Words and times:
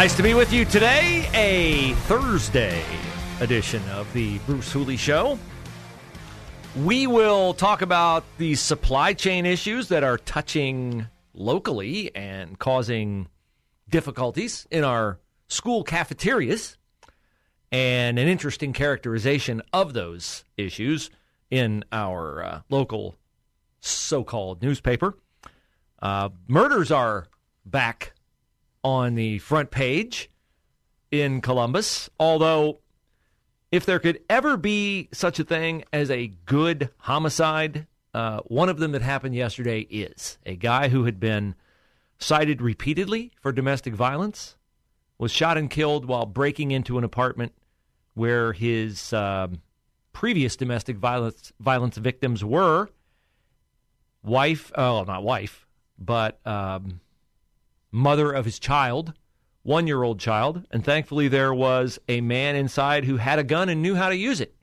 Nice 0.00 0.16
to 0.16 0.22
be 0.22 0.32
with 0.32 0.50
you 0.50 0.64
today, 0.64 1.28
a 1.34 1.92
Thursday 2.06 2.82
edition 3.40 3.86
of 3.90 4.10
the 4.14 4.38
Bruce 4.46 4.72
Hooley 4.72 4.96
Show. 4.96 5.38
We 6.74 7.06
will 7.06 7.52
talk 7.52 7.82
about 7.82 8.24
the 8.38 8.54
supply 8.54 9.12
chain 9.12 9.44
issues 9.44 9.88
that 9.88 10.02
are 10.02 10.16
touching 10.16 11.06
locally 11.34 12.16
and 12.16 12.58
causing 12.58 13.28
difficulties 13.90 14.66
in 14.70 14.84
our 14.84 15.18
school 15.48 15.84
cafeterias, 15.84 16.78
and 17.70 18.18
an 18.18 18.26
interesting 18.26 18.72
characterization 18.72 19.60
of 19.70 19.92
those 19.92 20.44
issues 20.56 21.10
in 21.50 21.84
our 21.92 22.42
uh, 22.42 22.60
local 22.70 23.16
so 23.82 24.24
called 24.24 24.62
newspaper. 24.62 25.18
Uh, 26.00 26.30
murders 26.48 26.90
are 26.90 27.26
back 27.66 28.14
on 28.82 29.14
the 29.14 29.38
front 29.38 29.70
page 29.70 30.30
in 31.10 31.40
Columbus, 31.40 32.08
although 32.18 32.78
if 33.72 33.86
there 33.86 33.98
could 33.98 34.20
ever 34.28 34.56
be 34.56 35.08
such 35.12 35.38
a 35.38 35.44
thing 35.44 35.84
as 35.92 36.10
a 36.10 36.28
good 36.46 36.90
homicide, 36.98 37.86
uh, 38.14 38.40
one 38.40 38.68
of 38.68 38.78
them 38.78 38.92
that 38.92 39.02
happened 39.02 39.34
yesterday 39.34 39.80
is 39.80 40.38
a 40.44 40.56
guy 40.56 40.88
who 40.88 41.04
had 41.04 41.20
been 41.20 41.54
cited 42.18 42.60
repeatedly 42.60 43.32
for 43.40 43.52
domestic 43.52 43.94
violence 43.94 44.56
was 45.18 45.30
shot 45.30 45.58
and 45.58 45.70
killed 45.70 46.06
while 46.06 46.26
breaking 46.26 46.70
into 46.70 46.98
an 46.98 47.04
apartment 47.04 47.52
where 48.14 48.52
his 48.52 49.12
um, 49.12 49.60
previous 50.12 50.56
domestic 50.56 50.96
violence 50.96 51.52
violence 51.60 51.96
victims 51.96 52.44
were. 52.44 52.88
Wife, 54.22 54.72
oh, 54.74 55.04
not 55.04 55.22
wife, 55.22 55.66
but 55.98 56.44
um, 56.46 57.00
mother 57.90 58.32
of 58.32 58.44
his 58.44 58.58
child, 58.58 59.12
one 59.62 59.86
year 59.86 60.02
old 60.02 60.20
child. 60.20 60.66
And 60.70 60.84
thankfully, 60.84 61.28
there 61.28 61.54
was 61.54 61.98
a 62.08 62.20
man 62.20 62.56
inside 62.56 63.04
who 63.04 63.16
had 63.16 63.38
a 63.38 63.44
gun 63.44 63.68
and 63.68 63.82
knew 63.82 63.94
how 63.94 64.08
to 64.08 64.16
use 64.16 64.40
it 64.40 64.54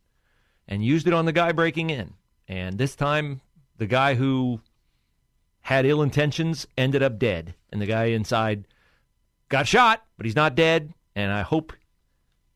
and 0.68 0.84
used 0.84 1.08
it 1.08 1.14
on 1.14 1.26
the 1.26 1.32
guy 1.32 1.52
breaking 1.52 1.90
in. 1.90 2.14
And 2.48 2.78
this 2.78 2.96
time, 2.96 3.42
the 3.78 3.88
guy 3.88 4.16
who 4.16 4.62
had 5.62 5.86
ill 5.86 6.02
intentions 6.02 6.68
ended 6.78 7.04
up 7.04 7.20
dead. 7.20 7.54
And 7.72 7.82
the 7.82 7.86
guy 7.86 8.06
inside 8.06 8.66
got 9.50 9.68
shot, 9.68 10.04
but 10.18 10.26
he's 10.26 10.36
not 10.36 10.56
dead. 10.56 10.94
And 11.16 11.32
I 11.32 11.42
hope 11.42 11.74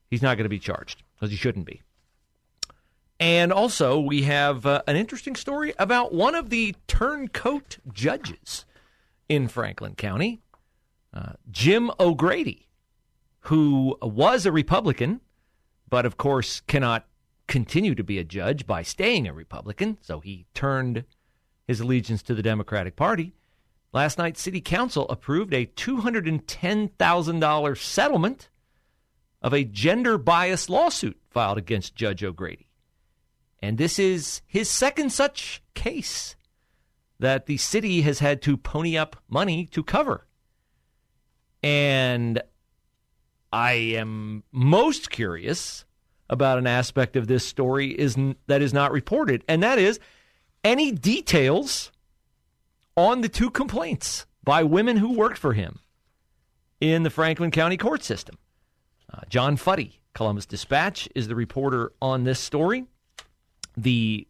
he's 0.10 0.22
not 0.22 0.38
going 0.38 0.46
to 0.46 0.50
be 0.50 0.60
charged 0.60 1.04
because 1.16 1.32
he 1.32 1.38
shouldn't 1.38 1.66
be. 1.66 1.82
And 3.20 3.52
also, 3.52 4.00
we 4.00 4.24
have 4.24 4.66
uh, 4.66 4.82
an 4.88 4.96
interesting 4.96 5.36
story 5.36 5.74
about 5.78 6.12
one 6.14 6.34
of 6.34 6.50
the 6.50 6.76
turncoat 6.88 7.78
judges 7.94 8.66
in 9.30 9.48
Franklin 9.48 9.94
County 9.94 10.40
uh, 11.14 11.34
Jim 11.50 11.90
O'Grady, 12.00 12.70
who 13.42 13.98
was 14.02 14.46
a 14.46 14.52
Republican, 14.52 15.20
but 15.90 16.06
of 16.06 16.18
course 16.18 16.62
cannot 16.62 17.06
continue 17.48 17.96
to 17.96 18.04
be 18.04 18.18
a 18.18 18.24
judge 18.24 18.66
by 18.66 18.82
staying 18.82 19.28
a 19.28 19.34
Republican, 19.34 19.98
so 20.02 20.22
he 20.22 20.46
turned 20.54 21.04
his 21.68 21.82
allegiance 21.82 22.24
to 22.24 22.34
the 22.34 22.42
Democratic 22.42 22.96
Party. 22.96 23.34
Last 23.94 24.18
night, 24.18 24.38
City 24.38 24.62
Council 24.62 25.06
approved 25.10 25.54
a 25.54 25.66
$210,000 25.66 27.78
settlement 27.78 28.50
of 29.42 29.54
a 29.54 29.66
gender 29.66 30.18
bias 30.18 30.70
lawsuit 30.70 31.20
filed 31.30 31.58
against 31.58 31.96
Judge 31.96 32.24
O'Grady. 32.24 32.70
And 33.62 33.78
this 33.78 34.00
is 34.00 34.42
his 34.48 34.70
second 34.70 35.12
such 35.12 35.62
case 35.74 36.38
that 37.20 37.46
the 37.46 37.58
city 37.58 38.02
has 38.02 38.20
had 38.20 38.42
to 38.44 38.56
pony 38.58 38.98
up 38.98 39.18
money 39.30 39.66
to 39.68 39.84
cover. 39.84 40.28
And 41.64 42.42
I 43.52 43.74
am 43.74 44.44
most 44.52 45.10
curious 45.10 45.86
about 46.30 46.58
an 46.58 46.68
aspect 46.68 47.16
of 47.16 47.28
this 47.28 47.46
story 47.46 47.90
is 47.92 48.18
that 48.48 48.62
is 48.62 48.74
not 48.74 48.92
reported, 48.92 49.44
and 49.48 49.62
that 49.62 49.78
is 49.78 50.00
any 50.64 50.92
details 50.92 51.92
on 52.96 53.22
the 53.22 53.30
two 53.30 53.50
complaints 53.50 54.26
by 54.44 54.64
women 54.64 54.98
who 54.98 55.14
worked 55.14 55.38
for 55.38 55.54
him 55.54 55.80
in 56.80 57.04
the 57.04 57.10
Franklin 57.10 57.52
County 57.52 57.78
court 57.78 58.04
system. 58.04 58.38
Uh, 59.12 59.22
John 59.30 59.58
Futty, 59.58 60.00
Columbus 60.14 60.46
Dispatch, 60.46 61.10
is 61.14 61.28
the 61.28 61.36
reporter 61.36 61.92
on 62.02 62.24
this 62.24 62.40
story. 62.40 62.86
The 63.76 64.28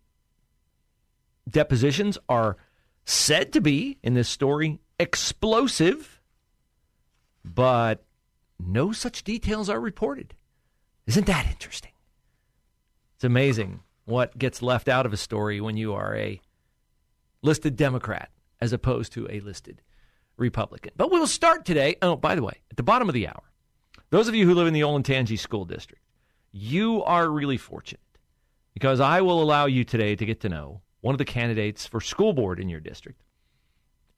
depositions 1.49 2.17
are 2.27 2.57
said 3.05 3.53
to 3.53 3.61
be, 3.61 3.97
in 4.03 4.13
this 4.13 4.29
story, 4.29 4.79
explosive 4.99 6.20
but 7.43 8.03
no 8.59 8.91
such 8.91 9.23
details 9.23 9.69
are 9.69 9.79
reported. 9.79 10.35
Isn't 11.07 11.25
that 11.27 11.47
interesting? 11.47 11.91
It's 13.15 13.23
amazing 13.23 13.81
what 14.05 14.37
gets 14.37 14.61
left 14.61 14.87
out 14.87 15.05
of 15.05 15.13
a 15.13 15.17
story 15.17 15.61
when 15.61 15.77
you 15.77 15.93
are 15.93 16.15
a 16.15 16.41
listed 17.41 17.75
Democrat 17.75 18.29
as 18.59 18.73
opposed 18.73 19.13
to 19.13 19.27
a 19.29 19.39
listed 19.39 19.81
Republican. 20.37 20.91
But 20.95 21.11
we'll 21.11 21.27
start 21.27 21.65
today. 21.65 21.95
Oh, 22.01 22.15
by 22.15 22.35
the 22.35 22.43
way, 22.43 22.61
at 22.69 22.77
the 22.77 22.83
bottom 22.83 23.09
of 23.09 23.13
the 23.13 23.27
hour, 23.27 23.51
those 24.09 24.27
of 24.27 24.35
you 24.35 24.45
who 24.45 24.53
live 24.53 24.67
in 24.67 24.73
the 24.73 24.81
Olentangy 24.81 25.39
School 25.39 25.65
District, 25.65 26.03
you 26.51 27.03
are 27.03 27.29
really 27.29 27.57
fortunate 27.57 28.01
because 28.73 28.99
I 28.99 29.21
will 29.21 29.41
allow 29.41 29.65
you 29.65 29.83
today 29.83 30.15
to 30.15 30.25
get 30.25 30.41
to 30.41 30.49
know 30.49 30.81
one 31.01 31.13
of 31.15 31.19
the 31.19 31.25
candidates 31.25 31.85
for 31.85 32.01
school 32.01 32.33
board 32.33 32.59
in 32.59 32.69
your 32.69 32.79
district. 32.79 33.23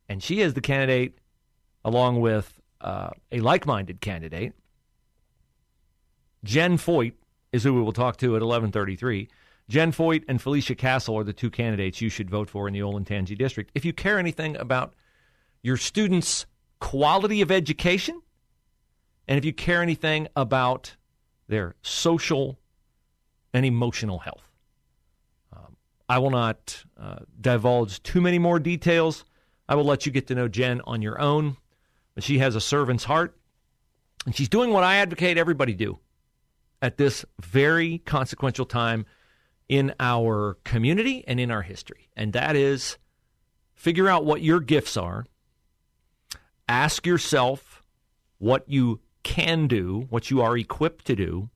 And 0.10 0.22
she 0.22 0.42
is 0.42 0.54
the 0.54 0.62
candidate, 0.62 1.18
along 1.86 2.20
with 2.20 2.60
uh, 2.84 3.10
a 3.32 3.40
like 3.40 3.66
minded 3.66 4.02
candidate. 4.02 4.54
Jen 6.44 6.78
Foyt 6.78 7.14
is 7.52 7.64
who 7.64 7.74
we 7.74 7.82
will 7.82 7.94
talk 7.94 8.18
to 8.18 8.28
at 8.28 8.42
1133. 8.42 9.30
Jen 9.70 9.92
Foyt 9.92 10.24
and 10.28 10.42
Felicia 10.42 10.76
Castle 10.76 11.18
are 11.18 11.24
the 11.24 11.34
two 11.34 11.50
candidates 11.50 12.02
you 12.02 12.10
should 12.10 12.30
vote 12.30 12.50
for 12.50 12.68
in 12.68 12.74
the 12.74 12.82
Olentangy 12.82 13.38
district. 13.38 13.72
If 13.74 13.86
you 13.86 13.94
care 13.94 14.20
anything 14.20 14.58
about 14.58 14.94
your 15.62 15.78
students' 15.78 16.46
quality 16.80 17.42
of 17.42 17.50
education, 17.50 18.22
and 19.28 19.38
if 19.38 19.46
you 19.46 19.54
care 19.54 19.82
anything 19.82 20.28
about 20.36 20.98
their 21.48 21.76
social 21.82 22.60
and 23.54 23.66
emotional 23.66 24.20
health. 24.20 24.50
Um, 25.56 25.78
I 26.10 26.20
will 26.20 26.32
not 26.32 26.84
uh, 27.00 27.20
divulge 27.40 28.02
too 28.04 28.20
many 28.20 28.40
more 28.40 28.60
details. 28.60 29.24
I 29.70 29.76
will 29.76 29.86
let 29.86 30.06
you 30.06 30.12
get 30.12 30.28
to 30.28 30.36
know 30.36 30.48
Jen 30.48 30.82
on 30.86 31.02
your 31.02 31.22
own. 31.22 31.58
But 32.16 32.24
she 32.24 32.40
has 32.40 32.56
a 32.56 32.62
servant's 32.62 33.06
heart, 33.06 33.38
and 34.26 34.36
she's 34.36 34.50
doing 34.50 34.72
what 34.72 34.84
I 34.84 34.98
advocate 34.98 35.38
everybody 35.38 35.74
do 35.74 36.00
at 36.82 36.98
this 36.98 37.26
very 37.42 38.00
consequential 38.00 38.66
time 38.66 39.06
in 39.70 39.94
our 40.00 40.58
community 40.64 41.24
and 41.28 41.40
in 41.40 41.50
our 41.50 41.62
history. 41.62 42.10
And 42.16 42.34
that 42.34 42.56
is 42.56 42.98
figure 43.74 44.08
out 44.08 44.26
what 44.26 44.42
your 44.42 44.60
gifts 44.60 44.98
are, 44.98 45.26
ask 46.68 47.06
yourself 47.06 47.84
what 48.38 48.68
you 48.68 49.00
can 49.24 49.68
do, 49.68 50.06
what 50.10 50.30
you 50.30 50.42
are 50.42 50.58
equipped 50.58 51.06
to 51.06 51.16
do. 51.16 51.50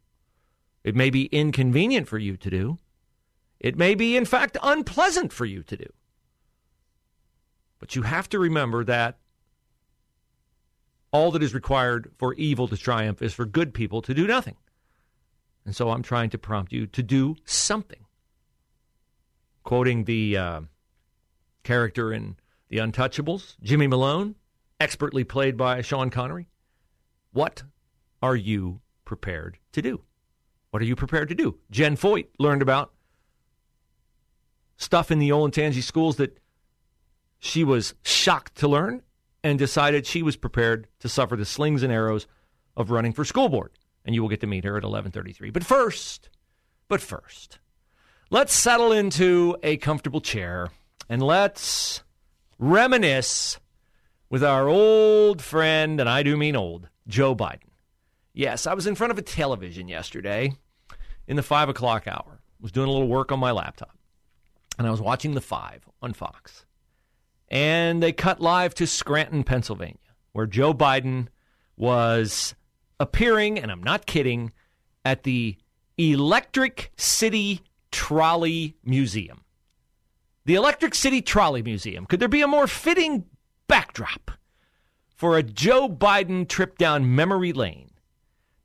It 0.84 0.96
may 0.96 1.10
be 1.10 1.26
inconvenient 1.26 2.08
for 2.08 2.18
you 2.18 2.38
to 2.38 2.50
do. 2.50 2.78
It 3.60 3.78
may 3.78 3.96
be, 3.96 4.16
in 4.16 4.26
fact, 4.26 4.58
unpleasant 4.64 5.34
for 5.34 5.46
you 5.46 5.64
to 5.64 5.76
do. 5.76 5.92
But 7.80 7.96
you 7.96 8.04
have 8.04 8.30
to 8.30 8.40
remember 8.40 8.84
that 8.86 9.18
all 11.12 11.32
that 11.32 11.44
is 11.44 11.54
required 11.54 12.12
for 12.18 12.34
evil 12.36 12.68
to 12.68 12.78
triumph 12.78 13.22
is 13.22 13.34
for 13.34 13.46
good 13.46 13.74
people 13.74 14.02
to 14.02 14.14
do 14.14 14.28
nothing. 14.28 14.56
And 15.66 15.76
so 15.76 15.90
I'm 15.90 16.04
trying 16.04 16.30
to 16.32 16.38
prompt 16.38 16.72
you 16.72 16.88
to 16.88 17.04
do 17.04 17.36
something. 17.46 18.06
Quoting 19.64 20.06
the 20.06 20.38
uh, 20.38 20.62
character 21.64 22.14
in 22.14 22.38
The 22.70 22.78
Untouchables, 22.78 23.56
Jimmy 23.62 23.88
Malone, 23.88 24.36
expertly 24.80 25.24
played 25.24 25.58
by 25.58 25.82
Sean 25.82 26.10
Connery. 26.10 26.48
What 27.34 27.64
are 28.22 28.36
you 28.36 28.82
prepared 29.04 29.58
to 29.74 29.82
do? 29.82 30.02
What 30.72 30.82
are 30.82 30.86
you 30.86 30.96
prepared 30.96 31.30
to 31.30 31.36
do? 31.36 31.58
Jen 31.72 31.98
Foyt 31.98 32.28
learned 32.40 32.62
about 32.62 32.94
stuff 34.78 35.12
in 35.12 35.20
the 35.20 35.30
Olentangy 35.30 35.82
schools 35.82 36.18
that 36.18 36.40
she 37.40 37.64
was 37.64 37.94
shocked 38.04 38.56
to 38.56 38.68
learn 38.68 39.02
and 39.48 39.58
decided 39.58 40.06
she 40.06 40.22
was 40.22 40.36
prepared 40.36 40.88
to 41.00 41.08
suffer 41.08 41.38
the 41.38 41.46
slings 41.46 41.82
and 41.82 41.92
arrows 41.92 42.28
of 42.76 42.92
running 42.92 43.14
for 43.14 43.24
school 43.24 43.48
board. 43.48 43.72
And 44.04 44.14
you 44.14 44.22
will 44.22 44.30
get 44.30 44.42
to 44.42 44.48
meet 44.48 44.66
her 44.66 44.78
at 44.78 44.84
11:33. 44.84 45.52
But 45.52 45.64
first, 45.64 46.30
but 46.90 47.02
first, 47.02 47.60
let's 48.30 48.54
settle 48.54 48.92
into 48.92 49.56
a 49.64 49.78
comfortable 49.78 50.20
chair 50.20 50.70
and 51.08 51.24
let's 51.24 52.04
reminisce 52.60 53.58
with 54.30 54.44
our 54.44 54.68
old 54.68 55.42
friend, 55.42 56.02
and 56.02 56.10
I 56.10 56.24
do 56.24 56.36
mean 56.36 56.58
old, 56.58 56.90
Joe 57.08 57.34
Biden. 57.34 57.72
Yes, 58.34 58.68
I 58.68 58.74
was 58.74 58.86
in 58.86 58.96
front 58.96 59.12
of 59.12 59.18
a 59.18 59.22
television 59.22 59.88
yesterday 59.88 60.54
in 61.26 61.38
the 61.38 61.44
five 61.44 61.70
o'clock 61.70 62.06
hour. 62.06 62.42
Was 62.60 62.74
doing 62.74 62.90
a 62.90 62.92
little 62.92 63.08
work 63.08 63.32
on 63.32 63.40
my 63.40 63.52
laptop, 63.52 63.98
and 64.78 64.88
I 64.88 64.92
was 64.92 65.00
watching 65.00 65.36
the 65.36 65.42
five 65.42 65.88
on 66.02 66.12
Fox. 66.14 66.66
And 67.50 68.04
they 68.04 68.12
cut 68.12 68.42
live 68.42 68.74
to 68.76 68.88
Scranton, 68.88 69.44
Pennsylvania, 69.44 69.98
where 70.34 70.46
Joe 70.46 70.74
Biden 70.74 71.28
was 71.78 72.56
appearing, 73.00 73.58
and 73.58 73.72
I'm 73.72 73.84
not 73.84 74.06
kidding, 74.06 74.52
at 75.06 75.24
the 75.24 75.58
Electric 75.98 76.92
City 76.98 77.62
Trolley 77.92 78.76
Museum. 78.84 79.44
The 80.46 80.56
Electric 80.56 80.96
City 80.96 81.22
Trolley 81.22 81.62
Museum. 81.62 82.06
Could 82.06 82.20
there 82.20 82.28
be 82.28 82.42
a 82.42 82.48
more 82.48 82.68
fitting 82.68 83.26
backdrop 83.68 84.32
for 85.08 85.38
a 85.38 85.44
Joe 85.44 85.90
Biden 85.90 86.48
trip 86.48 86.78
down 86.78 87.16
memory 87.16 87.54
lane 87.54 87.92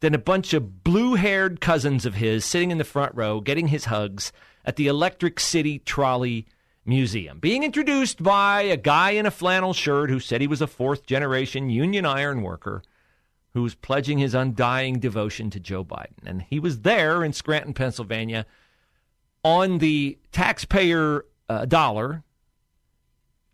than 0.00 0.14
a 0.14 0.18
bunch 0.18 0.52
of 0.52 0.84
blue 0.84 1.14
haired 1.14 1.60
cousins 1.60 2.04
of 2.04 2.16
his 2.16 2.44
sitting 2.44 2.70
in 2.70 2.78
the 2.78 2.84
front 2.84 3.14
row 3.14 3.40
getting 3.40 3.68
his 3.68 3.86
hugs 3.86 4.32
at 4.64 4.76
the 4.76 4.86
Electric 4.86 5.40
City 5.40 5.78
Trolley 5.78 6.46
Museum, 6.84 7.38
being 7.38 7.62
introduced 7.62 8.22
by 8.22 8.62
a 8.62 8.76
guy 8.76 9.10
in 9.10 9.24
a 9.24 9.30
flannel 9.30 9.72
shirt 9.72 10.10
who 10.10 10.18
said 10.18 10.40
he 10.40 10.46
was 10.46 10.60
a 10.60 10.66
fourth 10.66 11.06
generation 11.06 11.70
union 11.70 12.04
iron 12.04 12.42
worker 12.42 12.82
who 13.54 13.62
was 13.62 13.74
pledging 13.74 14.18
his 14.18 14.34
undying 14.34 14.98
devotion 14.98 15.50
to 15.50 15.60
Joe 15.60 15.84
Biden. 15.84 16.26
And 16.26 16.42
he 16.42 16.58
was 16.58 16.80
there 16.80 17.22
in 17.22 17.32
Scranton, 17.32 17.74
Pennsylvania 17.74 18.46
on 19.44 19.78
the 19.78 20.18
taxpayer 20.32 21.24
uh, 21.48 21.66
dollar 21.66 22.24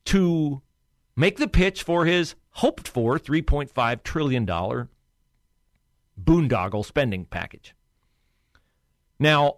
to 0.07 0.63
make 1.17 1.37
the 1.37 1.49
pitch 1.49 1.83
for 1.83 2.07
his 2.07 2.35
hoped 2.53 2.89
for 2.89 3.19
$3.5 3.19 4.03
trillion 4.03 4.47
boondoggle 4.47 4.89
spending 6.85 7.25
package. 7.25 7.75
Now, 9.19 9.57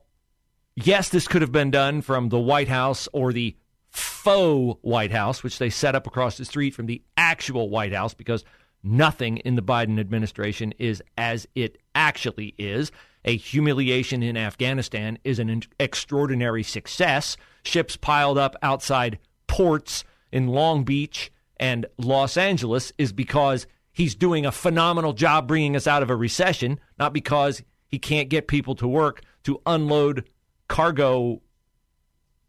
yes, 0.74 1.08
this 1.08 1.28
could 1.28 1.42
have 1.42 1.52
been 1.52 1.70
done 1.70 2.02
from 2.02 2.30
the 2.30 2.38
White 2.38 2.68
House 2.68 3.08
or 3.12 3.32
the 3.32 3.56
faux 3.90 4.78
White 4.82 5.12
House, 5.12 5.42
which 5.42 5.58
they 5.58 5.70
set 5.70 5.94
up 5.94 6.06
across 6.06 6.36
the 6.36 6.44
street 6.44 6.74
from 6.74 6.86
the 6.86 7.02
actual 7.16 7.68
White 7.68 7.92
House 7.92 8.14
because 8.14 8.44
nothing 8.82 9.38
in 9.38 9.56
the 9.56 9.62
Biden 9.62 9.98
administration 9.98 10.72
is 10.78 11.02
as 11.18 11.46
it 11.54 11.78
actually 11.94 12.54
is. 12.58 12.92
A 13.24 13.36
humiliation 13.36 14.22
in 14.22 14.36
Afghanistan 14.36 15.18
is 15.24 15.38
an 15.38 15.62
extraordinary 15.78 16.62
success. 16.62 17.36
Ships 17.62 17.96
piled 17.96 18.38
up 18.38 18.56
outside 18.62 19.18
ports 19.46 20.04
in 20.32 20.48
Long 20.48 20.84
Beach 20.84 21.30
and 21.58 21.84
Los 21.98 22.36
Angeles 22.36 22.92
is 22.96 23.12
because 23.12 23.66
he's 23.92 24.14
doing 24.14 24.46
a 24.46 24.52
phenomenal 24.52 25.12
job 25.12 25.46
bringing 25.46 25.76
us 25.76 25.86
out 25.86 26.02
of 26.02 26.08
a 26.08 26.16
recession, 26.16 26.80
not 26.98 27.12
because 27.12 27.62
he 27.86 27.98
can't 27.98 28.30
get 28.30 28.48
people 28.48 28.74
to 28.76 28.88
work 28.88 29.22
to 29.44 29.60
unload 29.66 30.28
cargo 30.68 31.42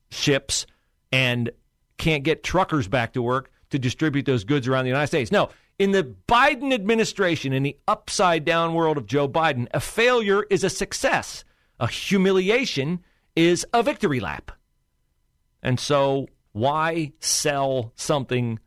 ships 0.09 0.65
and 1.12 1.50
can't 1.98 2.24
get 2.24 2.44
truckers 2.44 2.88
back 2.88 3.13
to 3.13 3.22
work 3.22 3.52
to 3.69 3.80
distribute 3.80 4.25
those 4.25 4.44
goods 4.44 4.68
around 4.68 4.86
the 4.86 4.90
United 4.90 5.08
States. 5.08 5.31
No, 5.31 5.50
in 5.80 5.92
the 5.92 6.16
Biden 6.28 6.74
administration, 6.74 7.54
in 7.54 7.63
the 7.63 7.78
upside 7.88 8.46
down 8.46 8.74
world 8.74 8.98
of 8.98 9.06
Joe 9.06 9.28
Biden, 9.28 9.68
a 9.74 9.80
failure 9.80 10.46
is 10.50 10.63
a 10.63 10.69
success. 10.69 11.44
A 11.80 11.88
humiliation 11.88 13.00
is 13.36 13.66
a 13.74 13.81
victory 13.81 14.19
lap. 14.19 14.52
And 15.63 15.80
so, 15.80 16.28
why 16.52 17.13
sell 17.19 17.94
something 17.96 18.60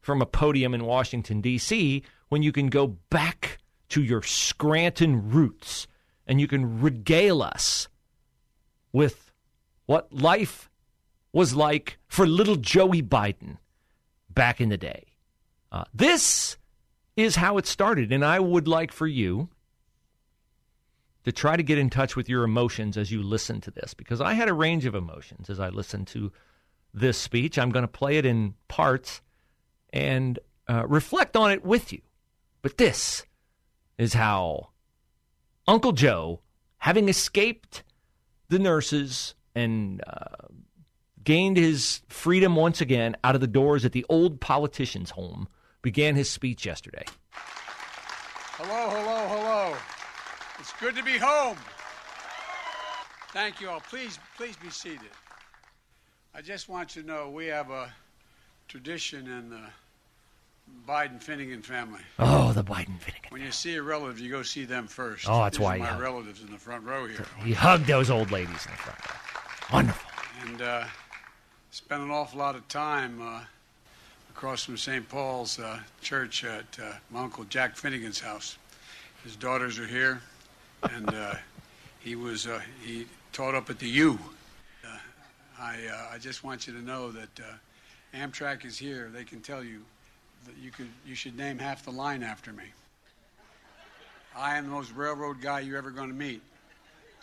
from 0.00 0.22
a 0.22 0.26
podium 0.26 0.74
in 0.74 0.84
Washington, 0.84 1.40
D.C., 1.40 2.02
when 2.28 2.42
you 2.42 2.52
can 2.52 2.68
go 2.68 2.86
back 3.10 3.58
to 3.90 4.02
your 4.02 4.22
Scranton 4.22 5.30
roots 5.30 5.86
and 6.26 6.40
you 6.40 6.48
can 6.48 6.80
regale 6.80 7.42
us 7.42 7.88
with 8.92 9.32
what 9.86 10.12
life 10.12 10.70
was 11.34 11.54
like 11.54 11.98
for 12.06 12.26
little 12.26 12.54
Joey 12.56 13.02
Biden 13.02 13.58
back 14.30 14.60
in 14.60 14.68
the 14.68 14.78
day. 14.78 15.04
Uh, 15.70 15.84
this 15.92 16.56
is 17.16 17.36
how 17.36 17.58
it 17.58 17.66
started, 17.66 18.12
and 18.12 18.24
I 18.24 18.38
would 18.38 18.68
like 18.68 18.92
for 18.92 19.08
you 19.08 19.48
to 21.24 21.32
try 21.32 21.56
to 21.56 21.62
get 21.62 21.76
in 21.76 21.90
touch 21.90 22.14
with 22.14 22.28
your 22.28 22.44
emotions 22.44 22.96
as 22.96 23.10
you 23.10 23.20
listen 23.20 23.60
to 23.62 23.72
this, 23.72 23.94
because 23.94 24.20
I 24.20 24.34
had 24.34 24.48
a 24.48 24.54
range 24.54 24.86
of 24.86 24.94
emotions 24.94 25.50
as 25.50 25.58
I 25.58 25.70
listened 25.70 26.06
to 26.08 26.30
this 26.92 27.18
speech. 27.18 27.58
I'm 27.58 27.70
going 27.70 27.82
to 27.82 27.88
play 27.88 28.16
it 28.16 28.24
in 28.24 28.54
parts 28.68 29.20
and 29.92 30.38
uh, 30.68 30.86
reflect 30.86 31.36
on 31.36 31.50
it 31.50 31.64
with 31.64 31.92
you. 31.92 32.02
But 32.62 32.78
this 32.78 33.26
is 33.98 34.14
how 34.14 34.68
Uncle 35.66 35.92
Joe, 35.92 36.42
having 36.78 37.08
escaped 37.08 37.82
the 38.50 38.58
nurses 38.60 39.34
and 39.54 40.00
uh, 40.06 40.46
gained 41.24 41.56
his 41.56 42.02
freedom 42.08 42.54
once 42.56 42.80
again 42.80 43.16
out 43.24 43.34
of 43.34 43.40
the 43.40 43.46
doors 43.46 43.84
at 43.84 43.92
the 43.92 44.04
old 44.08 44.40
politician's 44.40 45.10
home, 45.10 45.48
began 45.82 46.14
his 46.14 46.30
speech 46.30 46.64
yesterday. 46.64 47.04
Hello, 47.32 48.90
hello, 48.90 49.28
hello. 49.28 49.76
It's 50.60 50.72
good 50.74 50.94
to 50.96 51.02
be 51.02 51.18
home. 51.18 51.56
Thank 53.32 53.60
you 53.60 53.68
all. 53.68 53.80
Please, 53.80 54.18
please 54.36 54.56
be 54.56 54.70
seated. 54.70 55.00
I 56.34 56.40
just 56.40 56.68
want 56.68 56.94
you 56.94 57.02
to 57.02 57.08
know 57.08 57.30
we 57.30 57.46
have 57.46 57.70
a 57.70 57.92
tradition 58.68 59.26
in 59.26 59.50
the 59.50 59.60
Biden 60.88 61.22
Finnegan 61.22 61.62
family. 61.62 62.00
Oh, 62.18 62.52
the 62.52 62.64
Biden 62.64 62.98
Finnegan. 63.00 63.30
When 63.30 63.42
you 63.42 63.50
see 63.50 63.74
a 63.74 63.82
relative, 63.82 64.20
you 64.20 64.30
go 64.30 64.42
see 64.42 64.64
them 64.64 64.86
first. 64.86 65.28
Oh, 65.28 65.42
that's 65.42 65.58
These 65.58 65.64
why 65.64 65.76
you 65.76 65.82
my 65.82 65.98
relatives 65.98 66.42
in 66.42 66.50
the 66.50 66.58
front 66.58 66.84
row 66.84 67.06
here. 67.06 67.26
He 67.42 67.52
hugged 67.52 67.86
those 67.86 68.10
old 68.10 68.30
ladies 68.30 68.64
in 68.66 68.72
the 68.72 68.78
front 68.78 68.98
row. 69.00 69.76
Wonderful. 69.76 70.10
And 70.46 70.62
uh, 70.62 70.84
spent 71.74 72.00
an 72.00 72.10
awful 72.12 72.38
lot 72.38 72.54
of 72.54 72.66
time 72.68 73.20
uh, 73.20 73.40
across 74.30 74.62
from 74.62 74.76
St. 74.76 75.08
Paul's 75.08 75.58
uh, 75.58 75.80
Church 76.00 76.44
at 76.44 76.64
uh, 76.80 76.92
my 77.10 77.24
uncle 77.24 77.42
Jack 77.42 77.76
Finnegan's 77.76 78.20
house. 78.20 78.58
His 79.24 79.34
daughters 79.34 79.76
are 79.80 79.86
here, 79.86 80.20
and 80.84 81.12
uh, 81.12 81.34
he 81.98 82.14
was 82.14 82.46
uh, 82.46 82.60
he 82.80 83.06
taught 83.32 83.56
up 83.56 83.70
at 83.70 83.80
the 83.80 83.88
U. 83.88 84.16
Uh, 84.86 84.98
I 85.58 85.78
I 86.12 86.18
just 86.18 86.44
want 86.44 86.68
you 86.68 86.72
to 86.74 86.80
know 86.80 87.10
that 87.10 87.40
Amtrak 88.14 88.64
is 88.64 88.78
here. 88.78 89.10
They 89.12 89.24
can 89.24 89.40
tell 89.40 89.64
you 89.64 89.80
that 90.44 90.56
you 90.56 90.70
could 90.70 90.90
you 91.04 91.16
should 91.16 91.36
name 91.36 91.58
half 91.58 91.84
the 91.84 91.90
line 91.90 92.22
after 92.22 92.52
me. 92.52 92.66
I 94.36 94.56
am 94.56 94.66
the 94.66 94.70
most 94.70 94.92
railroad 94.92 95.40
guy 95.40 95.58
you're 95.58 95.78
ever 95.78 95.90
going 95.90 96.08
to 96.08 96.14
meet. 96.14 96.40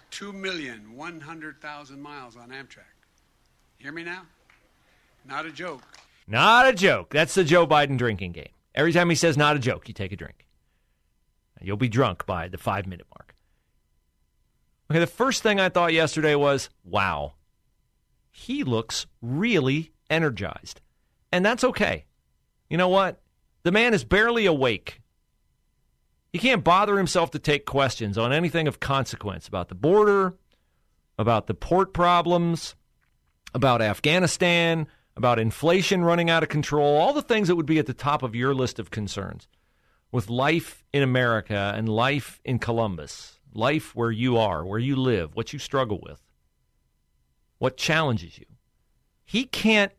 Two 0.10 0.34
million 0.34 0.94
one 0.98 1.22
hundred 1.22 1.62
thousand 1.62 2.02
miles 2.02 2.36
on 2.36 2.50
Amtrak. 2.50 2.92
Hear 3.78 3.94
me 3.94 4.04
now? 4.04 4.24
Not 5.26 5.46
a 5.46 5.52
joke. 5.52 5.84
Not 6.28 6.68
a 6.68 6.74
joke. 6.74 7.12
That's 7.12 7.34
the 7.34 7.44
Joe 7.44 7.68
Biden 7.68 7.98
drinking 7.98 8.34
game. 8.34 8.50
Every 8.74 8.94
time 8.94 9.10
he 9.10 9.16
says 9.16 9.38
not 9.38 9.56
a 9.56 9.60
joke, 9.60 9.88
you 9.88 9.94
take 9.94 10.12
a 10.12 10.16
drink. 10.16 10.48
You'll 11.62 11.78
be 11.78 11.90
drunk 11.90 12.26
by 12.26 12.48
the 12.48 12.58
five 12.58 12.88
minute 12.88 13.06
mark. 13.14 13.36
Okay, 14.90 15.00
the 15.00 15.08
first 15.08 15.44
thing 15.44 15.60
I 15.60 15.70
thought 15.70 15.94
yesterday 15.94 16.36
was 16.36 16.70
wow, 16.84 17.34
he 18.30 18.64
looks 18.64 19.06
really 19.22 19.92
energized. 20.10 20.82
And 21.32 21.46
that's 21.46 21.64
okay. 21.64 22.06
You 22.70 22.78
know 22.78 22.90
what? 22.90 23.22
The 23.64 23.72
man 23.72 23.94
is 23.94 24.04
barely 24.04 24.46
awake. 24.46 25.02
He 26.34 26.40
can't 26.40 26.64
bother 26.64 26.98
himself 26.98 27.32
to 27.32 27.40
take 27.40 27.66
questions 27.66 28.18
on 28.18 28.34
anything 28.34 28.68
of 28.68 28.80
consequence 28.80 29.48
about 29.48 29.70
the 29.70 29.76
border, 29.76 30.38
about 31.18 31.48
the 31.48 31.54
port 31.54 31.94
problems, 31.94 32.76
about 33.54 33.82
Afghanistan, 33.82 34.88
about 35.16 35.40
inflation 35.40 36.04
running 36.04 36.30
out 36.30 36.44
of 36.44 36.50
control, 36.50 36.98
all 36.98 37.14
the 37.14 37.22
things 37.22 37.48
that 37.48 37.56
would 37.56 37.66
be 37.66 37.80
at 37.80 37.86
the 37.86 37.94
top 37.94 38.24
of 38.24 38.36
your 38.36 38.54
list 38.54 38.80
of 38.80 38.92
concerns 38.92 39.48
with 40.12 40.30
life 40.30 40.84
in 40.94 41.04
America 41.04 41.74
and 41.76 41.88
life 41.88 42.40
in 42.44 42.60
Columbus, 42.60 43.40
life 43.54 43.96
where 43.96 44.12
you 44.12 44.38
are, 44.38 44.66
where 44.66 44.80
you 44.80 44.96
live, 44.96 45.36
what 45.36 45.54
you 45.54 45.60
struggle 45.60 46.00
with, 46.02 46.22
what 47.58 47.78
challenges 47.78 48.38
you. 48.38 48.46
He 49.26 49.46
can't 49.46 49.92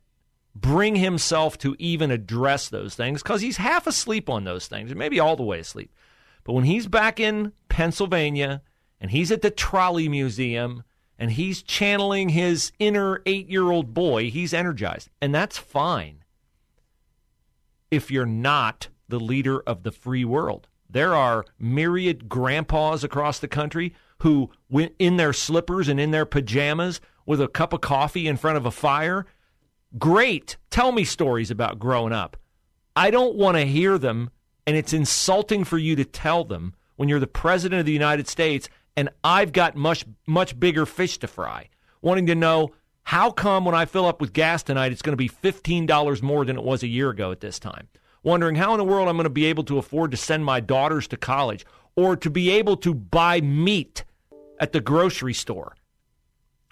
bring 0.55 0.95
himself 0.95 1.57
to 1.59 1.75
even 1.79 2.11
address 2.11 2.69
those 2.69 2.95
things 2.95 3.23
because 3.23 3.41
he's 3.41 3.57
half 3.57 3.87
asleep 3.87 4.29
on 4.29 4.43
those 4.43 4.67
things, 4.67 4.91
and 4.91 4.99
maybe 4.99 5.19
all 5.19 5.35
the 5.35 5.43
way 5.43 5.59
asleep. 5.59 5.91
But 6.43 6.53
when 6.53 6.65
he's 6.65 6.87
back 6.87 7.19
in 7.19 7.53
Pennsylvania 7.69 8.61
and 8.99 9.09
he's 9.09 9.31
at 9.31 9.41
the 9.41 9.49
Trolley 9.49 10.09
Museum 10.09 10.83
and 11.17 11.31
he's 11.31 11.61
channeling 11.61 12.29
his 12.29 12.71
inner 12.79 13.21
eight 13.25 13.49
year 13.49 13.71
old 13.71 13.93
boy, 13.93 14.29
he's 14.29 14.53
energized. 14.53 15.09
And 15.21 15.33
that's 15.33 15.57
fine 15.57 16.23
if 17.91 18.09
you're 18.09 18.25
not 18.25 18.89
the 19.07 19.19
leader 19.19 19.61
of 19.61 19.83
the 19.83 19.91
free 19.91 20.25
world. 20.25 20.67
There 20.89 21.15
are 21.15 21.45
myriad 21.59 22.29
grandpas 22.29 23.03
across 23.03 23.39
the 23.39 23.47
country 23.47 23.93
who 24.19 24.51
went 24.69 24.93
in 24.99 25.17
their 25.17 25.33
slippers 25.33 25.87
and 25.87 25.99
in 25.99 26.11
their 26.11 26.25
pajamas 26.25 27.01
with 27.25 27.41
a 27.41 27.47
cup 27.47 27.73
of 27.73 27.81
coffee 27.81 28.27
in 28.27 28.37
front 28.37 28.57
of 28.57 28.65
a 28.65 28.71
fire. 28.71 29.25
Great. 29.97 30.57
Tell 30.69 30.91
me 30.91 31.03
stories 31.03 31.51
about 31.51 31.79
growing 31.79 32.13
up. 32.13 32.37
I 32.95 33.11
don't 33.11 33.35
want 33.35 33.57
to 33.57 33.65
hear 33.65 33.97
them, 33.97 34.29
and 34.67 34.75
it's 34.75 34.93
insulting 34.93 35.63
for 35.63 35.77
you 35.77 35.95
to 35.95 36.05
tell 36.05 36.43
them 36.43 36.73
when 36.95 37.09
you're 37.09 37.19
the 37.19 37.27
president 37.27 37.79
of 37.79 37.85
the 37.85 37.91
United 37.91 38.27
States 38.27 38.69
and 38.95 39.09
I've 39.23 39.51
got 39.51 39.75
much 39.75 40.05
much 40.27 40.59
bigger 40.59 40.85
fish 40.85 41.17
to 41.19 41.27
fry. 41.27 41.69
Wanting 42.01 42.27
to 42.27 42.35
know 42.35 42.73
how 43.03 43.31
come 43.31 43.65
when 43.65 43.75
I 43.75 43.85
fill 43.85 44.05
up 44.05 44.21
with 44.21 44.33
gas 44.33 44.63
tonight 44.63 44.91
it's 44.91 45.01
going 45.01 45.13
to 45.13 45.17
be 45.17 45.29
$15 45.29 46.21
more 46.21 46.45
than 46.45 46.57
it 46.57 46.63
was 46.63 46.83
a 46.83 46.87
year 46.87 47.09
ago 47.09 47.31
at 47.31 47.41
this 47.41 47.59
time. 47.59 47.87
Wondering 48.23 48.55
how 48.55 48.73
in 48.73 48.77
the 48.77 48.85
world 48.85 49.09
I'm 49.09 49.17
going 49.17 49.25
to 49.25 49.29
be 49.29 49.45
able 49.45 49.65
to 49.65 49.77
afford 49.77 50.11
to 50.11 50.17
send 50.17 50.45
my 50.45 50.59
daughters 50.59 51.07
to 51.09 51.17
college 51.17 51.65
or 51.95 52.15
to 52.15 52.29
be 52.29 52.49
able 52.51 52.77
to 52.77 52.93
buy 52.93 53.41
meat 53.41 54.03
at 54.59 54.71
the 54.71 54.79
grocery 54.79 55.33
store 55.33 55.75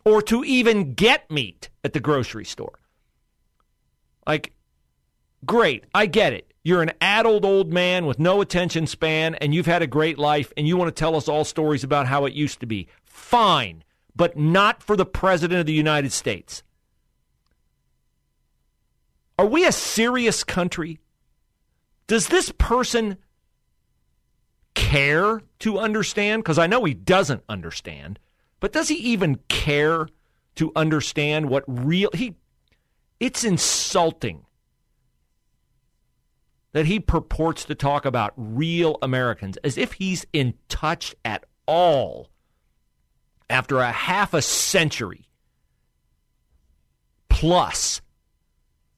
or 0.06 0.22
to 0.22 0.44
even 0.44 0.94
get 0.94 1.30
meat 1.30 1.70
at 1.84 1.94
the 1.94 2.00
grocery 2.00 2.46
store. 2.46 2.80
Like 4.26 4.54
great, 5.46 5.86
I 5.94 6.06
get 6.06 6.34
it. 6.34 6.54
You're 6.64 6.84
an 6.84 6.92
addled 7.02 7.44
old 7.44 7.74
man 7.74 8.06
with 8.06 8.20
no 8.20 8.42
attention 8.42 8.86
span, 8.86 9.36
and 9.36 9.54
you've 9.54 9.66
had 9.66 9.82
a 9.82 9.88
great 9.88 10.18
life, 10.18 10.54
and 10.56 10.68
you 10.68 10.78
want 10.78 10.96
to 10.96 11.00
tell 11.00 11.16
us 11.16 11.28
all 11.28 11.44
stories 11.44 11.84
about 11.84 12.08
how 12.08 12.26
it 12.26 12.34
used 12.34 12.60
to 12.60 12.66
be. 12.66 12.88
Fine, 13.04 13.84
but 14.16 14.38
not 14.38 14.84
for 14.84 14.96
the 14.96 15.06
President 15.06 15.60
of 15.60 15.66
the 15.66 15.74
United 15.74 16.12
States. 16.12 16.62
Are 19.40 19.48
we 19.48 19.66
a 19.66 19.72
serious 19.72 20.44
country? 20.44 21.00
Does 22.06 22.28
this 22.28 22.52
person 22.58 23.18
care 24.76 25.42
to 25.60 25.80
understand? 25.80 26.44
Because 26.44 26.60
I 26.60 26.68
know 26.68 26.84
he 26.84 26.94
doesn't 26.94 27.44
understand, 27.50 28.20
but 28.60 28.72
does 28.72 28.90
he 28.90 28.96
even 28.96 29.40
care 29.48 30.08
to 30.56 30.72
understand 30.76 31.50
what 31.50 31.64
real. 31.68 32.10
He, 32.14 32.36
it's 33.20 33.44
insulting 33.44 34.46
that 36.74 36.86
he 36.86 37.00
purports 37.00 37.66
to 37.66 37.76
talk 37.76 38.06
about 38.06 38.34
real 38.36 38.98
Americans 39.02 39.58
as 39.58 39.78
if 39.78 39.94
he's 39.94 40.26
in 40.32 40.54
touch 40.70 41.16
at 41.26 41.44
all 41.66 42.30
after 43.50 43.80
a 43.80 43.92
half 43.92 44.34
a 44.34 44.42
century 44.42 45.28
plus 47.30 48.02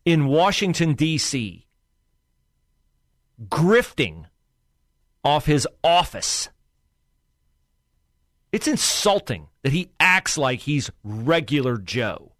in 0.05 0.27
Washington, 0.27 0.93
D.C., 0.93 1.65
grifting 3.47 4.25
off 5.23 5.45
his 5.45 5.67
office. 5.83 6.49
It's 8.51 8.67
insulting 8.67 9.47
that 9.63 9.73
he 9.73 9.89
acts 9.99 10.37
like 10.37 10.59
he's 10.59 10.91
regular 11.03 11.77
Joe 11.77 12.32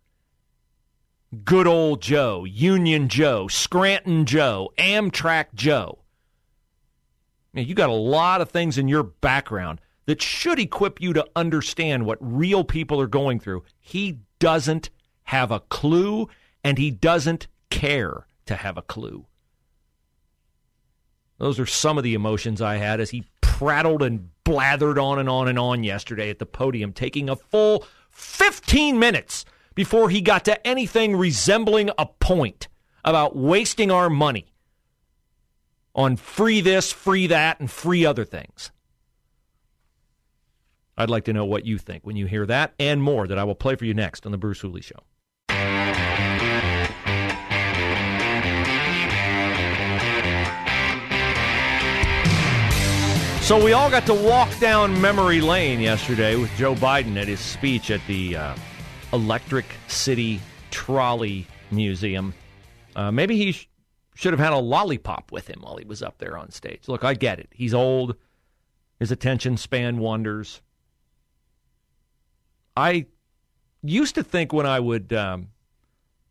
good 1.34 1.68
old 1.68 2.02
Joe, 2.02 2.46
Union 2.46 3.10
Joe, 3.10 3.48
Scranton 3.48 4.26
Joe, 4.26 4.72
Amtrak 4.78 5.54
Joe. 5.54 6.00
Now, 7.54 7.62
you 7.62 7.76
got 7.76 7.90
a 7.90 7.94
lot 7.94 8.42
of 8.42 8.50
things 8.50 8.78
in 8.78 8.88
your 8.88 9.04
background 9.04 9.80
that 10.06 10.22
should 10.22 10.60
equip 10.60 11.02
you 11.02 11.14
to 11.14 11.28
understand 11.36 12.06
what 12.06 12.18
real 12.20 12.64
people 12.64 13.00
are 13.00 13.08
going 13.08 13.40
through. 13.40 13.64
He 13.80 14.20
doesn't 14.40 14.90
have 15.24 15.52
a 15.52 15.60
clue, 15.60 16.30
and 16.64 16.78
he 16.78 16.92
doesn't 16.92 17.48
care 17.70 18.28
to 18.46 18.56
have 18.56 18.78
a 18.78 18.82
clue. 18.82 19.26
Those 21.38 21.60
are 21.60 21.66
some 21.66 21.98
of 21.98 22.04
the 22.04 22.14
emotions 22.14 22.62
I 22.62 22.78
had 22.78 23.00
as 23.00 23.12
he 23.12 23.26
prattled 23.42 24.02
and 24.02 24.30
blathered 24.46 25.02
on 25.02 25.20
and 25.20 25.30
on 25.30 25.48
and 25.48 25.60
on 25.60 25.84
yesterday 25.84 26.30
at 26.30 26.40
the 26.40 26.46
podium, 26.46 26.92
taking 26.92 27.30
a 27.30 27.36
full 27.36 27.86
15 28.12 29.00
minutes 29.00 29.46
before 29.76 30.10
he 30.10 30.22
got 30.22 30.46
to 30.46 30.68
anything 30.68 31.16
resembling 31.16 31.90
a 31.98 32.06
point 32.06 32.68
about 33.04 33.36
wasting 33.36 33.92
our 33.92 34.10
money 34.10 34.48
on 35.96 36.16
free 36.16 36.62
this, 36.62 36.92
free 36.92 37.28
that, 37.28 37.60
and 37.60 37.70
free 37.70 38.06
other 38.06 38.26
things. 38.26 38.72
I'd 40.98 41.10
like 41.10 41.26
to 41.26 41.34
know 41.34 41.46
what 41.46 41.66
you 41.66 41.78
think 41.78 42.06
when 42.06 42.16
you 42.16 42.28
hear 42.28 42.46
that 42.46 42.74
and 42.80 43.02
more 43.02 43.28
that 43.28 43.38
I 43.38 43.44
will 43.44 43.56
play 43.56 43.76
for 43.76 43.86
you 43.86 43.94
next 43.94 44.26
on 44.26 44.32
The 44.32 44.38
Bruce 44.38 44.62
Hooley 44.62 44.82
Show. 44.82 45.00
So 53.42 53.62
we 53.62 53.74
all 53.74 53.90
got 53.90 54.06
to 54.06 54.14
walk 54.14 54.58
down 54.60 55.02
memory 55.02 55.42
lane 55.42 55.82
yesterday 55.82 56.38
with 56.38 56.50
Joe 56.56 56.76
Biden 56.76 57.20
at 57.20 57.28
his 57.28 57.42
speech 57.42 57.92
at 57.92 58.00
the 58.08 58.38
uh, 58.38 58.56
Electric 59.14 59.66
City 59.88 60.42
Trolley 60.72 61.48
Museum. 61.70 62.34
Uh, 62.96 63.12
maybe 63.12 63.38
he 63.38 63.52
sh- 63.52 63.70
should 64.16 64.34
have 64.34 64.40
had 64.40 64.54
a 64.54 64.58
lollipop 64.58 65.32
with 65.32 65.48
him 65.48 65.62
while 65.62 65.78
he 65.78 65.86
was 65.86 66.02
up 66.02 66.18
there 66.18 66.36
on 66.36 66.50
stage. 66.50 66.88
Look, 66.88 67.04
I 67.04 67.14
get 67.14 67.40
it. 67.40 67.50
He's 67.54 67.74
old, 67.74 68.16
his 69.00 69.12
attention 69.12 69.56
span 69.58 70.00
wanders. 70.00 70.62
I 72.76 73.06
used 73.84 74.16
to 74.16 74.24
think 74.24 74.52
when 74.52 74.66
I 74.66 74.80
would 74.80 75.14
um, 75.14 75.50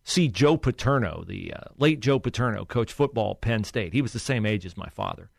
see 0.03 0.27
Joe 0.27 0.57
Paterno, 0.57 1.25
the 1.25 1.55
uh, 1.55 1.65
late 1.79 2.01
Joe 2.01 2.19
Paterno, 2.19 2.65
coach 2.65 2.93
football 2.93 3.37
Penn 3.37 3.63
State, 3.63 3.93
he 3.93 4.03
was 4.03 4.13
the 4.13 4.19
same 4.19 4.45
age 4.45 4.67
as 4.67 4.77
my 4.77 4.89
father. 4.89 5.31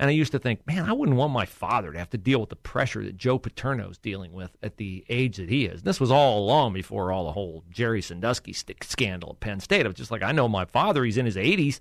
And 0.00 0.08
I 0.08 0.14
used 0.14 0.32
to 0.32 0.38
think, 0.38 0.66
man, 0.66 0.88
I 0.88 0.94
wouldn't 0.94 1.18
want 1.18 1.30
my 1.34 1.44
father 1.44 1.92
to 1.92 1.98
have 1.98 2.08
to 2.10 2.18
deal 2.18 2.40
with 2.40 2.48
the 2.48 2.56
pressure 2.56 3.04
that 3.04 3.18
Joe 3.18 3.38
Paterno's 3.38 3.98
dealing 3.98 4.32
with 4.32 4.56
at 4.62 4.78
the 4.78 5.04
age 5.10 5.36
that 5.36 5.50
he 5.50 5.66
is. 5.66 5.82
This 5.82 6.00
was 6.00 6.10
all 6.10 6.38
along 6.38 6.72
before 6.72 7.12
all 7.12 7.26
the 7.26 7.32
whole 7.32 7.64
Jerry 7.68 8.00
Sandusky 8.00 8.54
scandal 8.54 9.32
at 9.32 9.40
Penn 9.40 9.60
State. 9.60 9.84
I 9.84 9.88
was 9.90 9.98
just 9.98 10.10
like, 10.10 10.22
I 10.22 10.32
know 10.32 10.48
my 10.48 10.64
father, 10.64 11.04
he's 11.04 11.18
in 11.18 11.26
his 11.26 11.36
80s, 11.36 11.80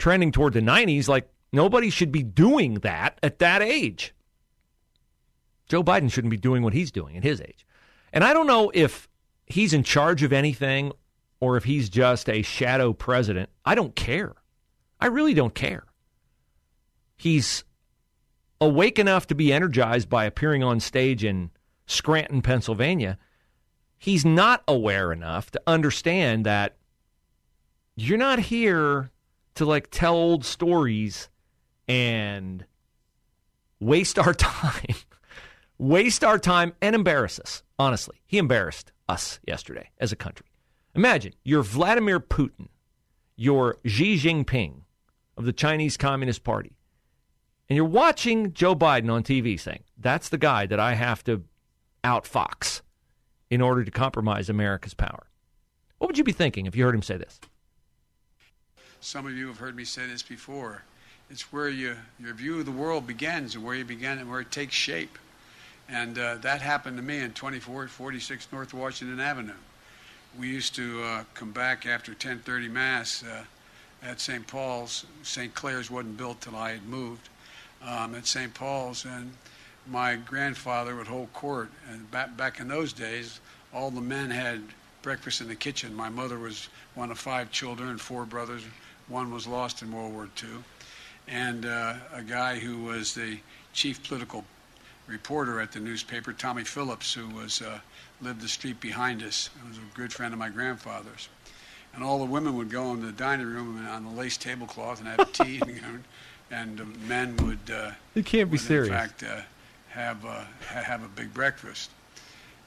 trending 0.00 0.32
toward 0.32 0.52
the 0.52 0.60
90s. 0.60 1.06
Like, 1.06 1.30
nobody 1.52 1.90
should 1.90 2.10
be 2.10 2.24
doing 2.24 2.74
that 2.80 3.20
at 3.22 3.38
that 3.38 3.62
age. 3.62 4.14
Joe 5.68 5.84
Biden 5.84 6.10
shouldn't 6.10 6.32
be 6.32 6.36
doing 6.36 6.64
what 6.64 6.74
he's 6.74 6.90
doing 6.90 7.16
at 7.16 7.22
his 7.22 7.40
age. 7.40 7.64
And 8.12 8.24
I 8.24 8.32
don't 8.32 8.48
know 8.48 8.72
if 8.74 9.08
he's 9.46 9.72
in 9.72 9.84
charge 9.84 10.24
of 10.24 10.32
anything 10.32 10.90
or 11.38 11.56
if 11.56 11.62
he's 11.62 11.88
just 11.88 12.28
a 12.28 12.42
shadow 12.42 12.92
president. 12.92 13.48
I 13.64 13.76
don't 13.76 13.94
care. 13.94 14.34
I 15.00 15.06
really 15.06 15.34
don't 15.34 15.54
care. 15.54 15.84
He's 17.18 17.64
awake 18.60 18.98
enough 18.98 19.26
to 19.26 19.34
be 19.34 19.52
energized 19.52 20.08
by 20.08 20.24
appearing 20.24 20.62
on 20.62 20.78
stage 20.78 21.24
in 21.24 21.50
Scranton, 21.86 22.42
Pennsylvania. 22.42 23.18
He's 23.98 24.24
not 24.24 24.62
aware 24.68 25.12
enough 25.12 25.50
to 25.50 25.62
understand 25.66 26.46
that 26.46 26.76
you're 27.96 28.16
not 28.16 28.38
here 28.38 29.10
to 29.56 29.64
like 29.64 29.88
tell 29.90 30.14
old 30.14 30.44
stories 30.44 31.28
and 31.88 32.64
waste 33.80 34.18
our 34.18 34.34
time. 34.34 34.94
waste 35.76 36.22
our 36.22 36.38
time 36.38 36.72
and 36.80 36.94
embarrass 36.94 37.40
us. 37.40 37.64
Honestly, 37.80 38.22
he 38.26 38.38
embarrassed 38.38 38.92
us 39.08 39.40
yesterday 39.44 39.90
as 39.98 40.12
a 40.12 40.16
country. 40.16 40.46
Imagine 40.94 41.32
you're 41.42 41.64
Vladimir 41.64 42.20
Putin, 42.20 42.68
you're 43.34 43.76
Xi 43.84 44.16
Jinping 44.16 44.82
of 45.36 45.44
the 45.44 45.52
Chinese 45.52 45.96
Communist 45.96 46.44
Party 46.44 46.77
and 47.68 47.76
you're 47.76 47.84
watching 47.84 48.52
Joe 48.54 48.74
Biden 48.74 49.12
on 49.12 49.22
TV 49.22 49.60
saying, 49.60 49.84
that's 49.98 50.30
the 50.30 50.38
guy 50.38 50.66
that 50.66 50.80
I 50.80 50.94
have 50.94 51.22
to 51.24 51.44
outfox 52.02 52.80
in 53.50 53.60
order 53.60 53.84
to 53.84 53.90
compromise 53.90 54.48
America's 54.48 54.94
power. 54.94 55.26
What 55.98 56.08
would 56.08 56.18
you 56.18 56.24
be 56.24 56.32
thinking 56.32 56.66
if 56.66 56.74
you 56.74 56.84
heard 56.84 56.94
him 56.94 57.02
say 57.02 57.16
this? 57.16 57.40
Some 59.00 59.26
of 59.26 59.34
you 59.34 59.48
have 59.48 59.58
heard 59.58 59.76
me 59.76 59.84
say 59.84 60.06
this 60.06 60.22
before. 60.22 60.82
It's 61.30 61.52
where 61.52 61.68
you, 61.68 61.96
your 62.18 62.32
view 62.32 62.60
of 62.60 62.64
the 62.64 62.72
world 62.72 63.06
begins 63.06 63.54
and 63.54 63.62
where 63.62 63.74
you 63.74 63.84
begin 63.84 64.18
and 64.18 64.30
where 64.30 64.40
it 64.40 64.50
takes 64.50 64.74
shape. 64.74 65.18
And 65.90 66.18
uh, 66.18 66.36
that 66.36 66.62
happened 66.62 66.96
to 66.96 67.02
me 67.02 67.18
in 67.18 67.32
2446 67.32 68.48
North 68.50 68.72
Washington 68.72 69.20
Avenue. 69.20 69.52
We 70.38 70.48
used 70.48 70.74
to 70.76 71.02
uh, 71.02 71.24
come 71.34 71.52
back 71.52 71.86
after 71.86 72.12
1030 72.12 72.68
Mass 72.68 73.24
uh, 73.24 73.44
at 74.02 74.20
St. 74.20 74.46
Paul's. 74.46 75.04
St. 75.22 75.54
Clare's 75.54 75.90
wasn't 75.90 76.16
built 76.16 76.40
till 76.40 76.56
I 76.56 76.70
had 76.70 76.86
moved 76.86 77.28
um, 77.84 78.14
at 78.14 78.26
St. 78.26 78.52
Paul's, 78.54 79.04
and 79.04 79.32
my 79.86 80.16
grandfather 80.16 80.96
would 80.96 81.06
hold 81.06 81.32
court. 81.32 81.70
And 81.90 82.10
back 82.10 82.36
back 82.36 82.60
in 82.60 82.68
those 82.68 82.92
days, 82.92 83.40
all 83.72 83.90
the 83.90 84.00
men 84.00 84.30
had 84.30 84.62
breakfast 85.02 85.40
in 85.40 85.48
the 85.48 85.54
kitchen. 85.54 85.94
My 85.94 86.08
mother 86.08 86.38
was 86.38 86.68
one 86.94 87.10
of 87.10 87.18
five 87.18 87.50
children 87.50 87.98
four 87.98 88.24
brothers. 88.24 88.62
One 89.08 89.32
was 89.32 89.46
lost 89.46 89.82
in 89.82 89.90
World 89.90 90.12
War 90.12 90.28
II, 90.42 90.50
and 91.26 91.64
uh, 91.64 91.94
a 92.12 92.22
guy 92.22 92.58
who 92.58 92.82
was 92.82 93.14
the 93.14 93.38
chief 93.72 94.02
political 94.02 94.44
reporter 95.06 95.60
at 95.60 95.72
the 95.72 95.80
newspaper, 95.80 96.32
Tommy 96.32 96.64
Phillips, 96.64 97.14
who 97.14 97.26
was 97.28 97.62
uh, 97.62 97.80
lived 98.20 98.40
the 98.40 98.48
street 98.48 98.80
behind 98.80 99.22
us. 99.22 99.48
He 99.62 99.68
was 99.68 99.78
a 99.78 99.96
good 99.96 100.12
friend 100.12 100.32
of 100.32 100.38
my 100.38 100.50
grandfather's. 100.50 101.28
And 101.94 102.04
all 102.04 102.18
the 102.18 102.26
women 102.26 102.56
would 102.56 102.70
go 102.70 102.92
in 102.92 103.04
the 103.04 103.12
dining 103.12 103.46
room 103.46 103.86
on 103.88 104.04
the 104.04 104.10
lace 104.10 104.36
tablecloth 104.36 105.00
and 105.00 105.08
have 105.08 105.32
tea, 105.32 105.60
and, 105.66 106.04
and 106.50 107.08
men 107.08 107.36
would. 107.38 107.70
Uh, 107.70 107.90
You 108.14 108.22
can't 108.22 108.50
be 108.50 108.54
would, 108.56 108.60
serious. 108.66 108.88
In 108.88 108.94
fact, 108.94 109.22
uh, 109.22 109.40
have 109.90 110.24
uh, 110.24 110.44
have 110.68 111.02
a 111.04 111.08
big 111.08 111.32
breakfast. 111.34 111.90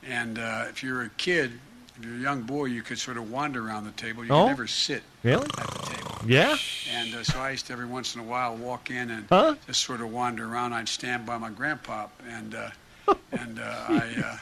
And 0.03 0.39
uh, 0.39 0.65
if 0.69 0.81
you're 0.83 1.03
a 1.03 1.09
kid, 1.09 1.51
if 1.97 2.05
you're 2.05 2.15
a 2.15 2.19
young 2.19 2.41
boy, 2.41 2.65
you 2.65 2.81
could 2.81 2.97
sort 2.97 3.17
of 3.17 3.29
wander 3.31 3.65
around 3.65 3.85
the 3.85 3.91
table. 3.91 4.25
You 4.25 4.31
Oh? 4.31 4.43
could 4.45 4.47
never 4.50 4.67
sit 4.67 5.03
Really? 5.23 5.45
at 5.45 5.67
the 5.71 5.79
table. 5.95 6.17
Yeah? 6.25 6.57
And 6.91 7.13
uh, 7.15 7.23
so 7.23 7.39
I 7.39 7.51
used 7.51 7.67
to 7.67 7.73
every 7.73 7.85
once 7.85 8.15
in 8.15 8.21
a 8.21 8.23
while 8.23 8.55
walk 8.55 8.89
in 8.89 9.11
and 9.11 9.25
Huh? 9.29 9.55
just 9.67 9.83
sort 9.83 10.01
of 10.01 10.11
wander 10.11 10.51
around. 10.51 10.73
I'd 10.73 10.89
stand 10.89 11.25
by 11.25 11.38
my 11.38 11.50
grandpa, 11.51 12.07
and 12.27 12.55
uh, 12.55 12.69
and 13.31 13.59
uh, 13.59 13.63
I 13.89 14.38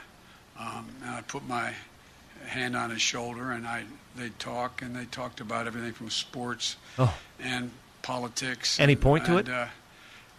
uh, 0.60 0.64
um, 0.64 0.88
and 1.04 1.16
I 1.16 1.22
put 1.22 1.46
my 1.48 1.74
hand 2.48 2.76
on 2.76 2.90
his 2.90 3.02
shoulder, 3.02 3.52
and 3.52 3.68
I 3.68 3.84
they'd 4.16 4.38
talk, 4.40 4.82
and 4.82 4.96
they 4.96 5.06
talked 5.06 5.40
about 5.42 5.68
everything 5.68 5.92
from 5.94 6.10
sports 6.10 6.78
Oh. 6.98 7.14
and 7.42 7.70
politics. 8.02 8.80
Any 8.80 8.94
and, 8.94 9.02
point 9.02 9.26
to 9.26 9.38
and, 9.38 9.48
it? 9.48 9.54
Uh, 9.54 9.66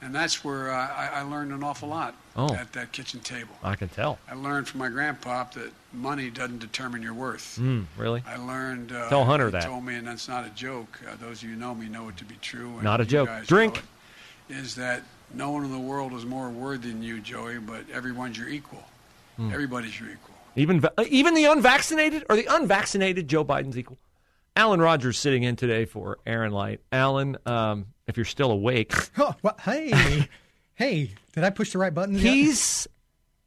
and 0.03 0.15
that's 0.15 0.43
where 0.45 0.71
uh, 0.73 0.89
I, 0.89 1.11
I 1.17 1.23
learned 1.23 1.53
an 1.53 1.63
awful 1.63 1.89
lot 1.89 2.15
Oh. 2.37 2.55
at 2.55 2.73
that 2.75 2.93
kitchen 2.93 3.21
table. 3.21 3.55
I 3.63 3.75
can 3.75 3.89
tell. 3.89 4.19
I 4.31 4.35
learned 4.35 4.69
from 4.69 4.79
my 4.79 4.89
grandpa 4.89 5.45
that 5.55 5.73
money 5.93 6.31
doesn't 6.31 6.61
determine 6.61 7.03
your 7.03 7.13
worth. 7.13 7.59
Mm, 7.61 7.85
really? 7.99 8.23
I 8.27 8.37
learned. 8.37 8.93
Uh, 8.93 9.09
Tell 9.09 9.25
Hunter 9.25 9.51
that. 9.51 9.63
Told 9.65 9.85
me, 9.85 9.97
and 9.97 10.07
that's 10.07 10.29
not 10.29 10.47
a 10.47 10.51
joke. 10.51 11.01
Uh, 11.07 11.17
those 11.21 11.43
of 11.43 11.49
you 11.49 11.55
who 11.55 11.61
know 11.61 11.75
me 11.75 11.89
know 11.89 12.09
it 12.09 12.17
to 12.19 12.25
be 12.25 12.37
true. 12.41 12.69
and 12.75 12.83
Not 12.85 13.01
a 13.01 13.05
joke. 13.05 13.29
Drink. 13.47 13.83
it, 14.49 14.57
Is 14.57 14.77
that 14.77 15.03
no 15.35 15.51
one 15.51 15.65
in 15.65 15.73
the 15.73 15.79
world 15.79 16.13
is 16.15 16.25
more 16.25 16.49
worthy 16.49 16.91
than 16.91 17.03
you, 17.03 17.21
Joey? 17.21 17.59
But 17.59 17.91
everyone's 17.93 18.39
your 18.39 18.49
equal. 18.49 18.85
Hmm. 19.37 19.51
Everybody's 19.53 19.99
your 19.99 20.11
equal. 20.11 20.35
Even 20.57 20.85
uh, 20.85 21.05
even 21.09 21.35
the 21.35 21.45
unvaccinated 21.47 22.25
or 22.31 22.37
the 22.37 22.47
unvaccinated 22.47 23.29
Joe 23.29 23.45
Biden's 23.45 23.77
equal. 23.77 23.99
Alan 24.61 24.79
Rogers 24.83 25.19
sitting 25.19 25.43
in 25.43 25.57
today 25.57 25.87
for 25.87 26.19
Aaron 26.27 26.53
Light. 26.53 26.81
Alan, 26.93 27.39
um, 27.47 27.87
if 28.07 28.19
you're 28.19 28.27
still 28.27 28.51
awake, 28.51 28.93
Oh, 29.19 29.35
well, 29.43 29.57
hey, 29.65 30.29
hey, 30.75 31.13
did 31.33 31.45
I 31.45 31.49
push 31.49 31.73
the 31.73 31.79
right 31.79 31.95
button? 31.95 32.15
he's 32.15 32.87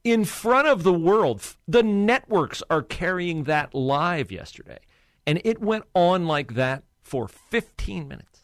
in 0.04 0.26
front 0.26 0.68
of 0.68 0.82
the 0.82 0.92
world. 0.92 1.44
The 1.68 1.84
networks 1.84 2.64
are 2.68 2.82
carrying 2.82 3.44
that 3.44 3.76
live 3.76 4.32
yesterday, 4.32 4.80
and 5.28 5.40
it 5.46 5.62
went 5.62 5.84
on 5.94 6.26
like 6.26 6.56
that 6.56 6.82
for 7.04 7.28
15 7.28 8.08
minutes. 8.08 8.40